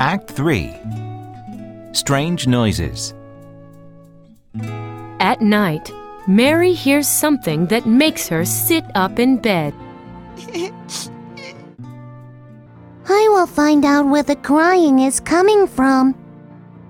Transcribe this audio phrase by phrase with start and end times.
[0.00, 0.72] Act 3
[1.92, 3.14] Strange Noises.
[5.18, 5.90] At night,
[6.28, 9.74] Mary hears something that makes her sit up in bed.
[13.08, 16.14] I will find out where the crying is coming from.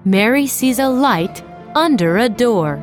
[0.04, 1.43] Mary sees a light
[1.75, 2.79] under a door.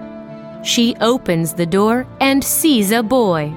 [0.64, 3.54] She opens the door and sees a boy.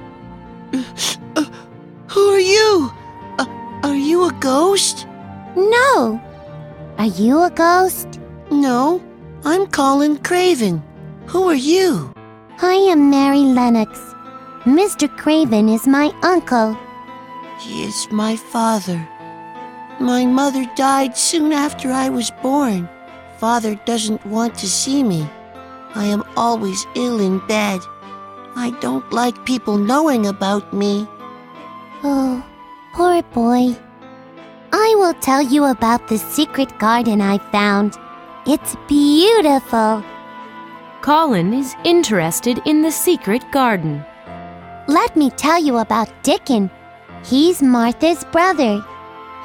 [2.09, 2.91] Who are you?
[3.39, 3.47] Uh,
[3.81, 5.07] are you a ghost?
[5.55, 6.21] No.
[6.99, 8.19] Are you a ghost?
[8.51, 9.01] No,
[9.45, 10.83] I'm Colin Craven.
[11.27, 12.13] Who are you?
[12.61, 13.97] I am Mary Lennox.
[14.65, 15.07] Mr.
[15.07, 16.77] Craven is my uncle.
[17.61, 18.99] He is my father.
[20.01, 22.89] My mother died soon after I was born.
[23.37, 25.25] Father doesn't want to see me.
[25.95, 27.79] I am always ill in bed.
[28.57, 31.07] I don't like people knowing about me.
[32.03, 32.43] Oh,
[32.93, 33.77] poor boy.
[34.71, 37.97] I will tell you about the secret garden I found.
[38.45, 40.03] It's beautiful.
[41.01, 44.03] Colin is interested in the secret garden.
[44.87, 46.69] Let me tell you about Dickon.
[47.25, 48.83] He's Martha's brother.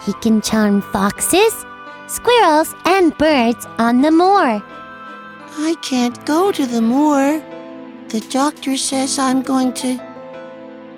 [0.04, 1.54] He can charm foxes,
[2.06, 4.62] squirrels, and birds on the moor.
[5.56, 7.42] I can't go to the moor.
[8.08, 9.96] The doctor says I'm going to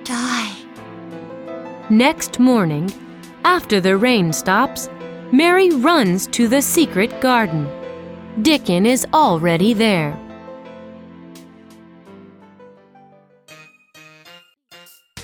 [0.04, 0.54] die.
[1.90, 2.90] Next morning,
[3.46, 4.90] after the rain stops,
[5.30, 7.68] Mary runs to the secret garden.
[8.42, 10.18] Dickon is already there.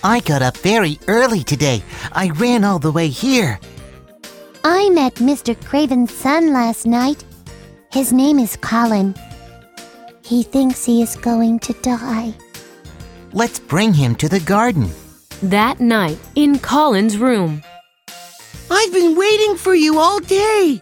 [0.04, 1.82] I got up very early today.
[2.12, 3.58] I ran all the way here.
[4.62, 5.54] I met Mr.
[5.66, 7.24] Craven's son last night.
[7.92, 9.16] His name is Colin.
[10.24, 12.34] He thinks he is going to die.
[13.32, 14.88] Let's bring him to the garden.
[15.42, 17.62] That night, in Colin's room,
[18.74, 20.80] I've been waiting for you all day.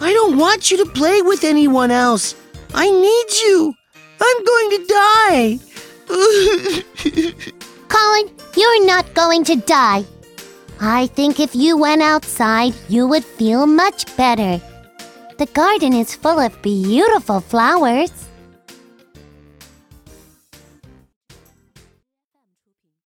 [0.00, 2.36] I don't want you to play with anyone else.
[2.72, 3.74] I need you.
[4.20, 5.58] I'm going to die.
[7.88, 10.04] Colin, you're not going to die.
[10.80, 14.62] I think if you went outside, you would feel much better.
[15.38, 18.12] The garden is full of beautiful flowers.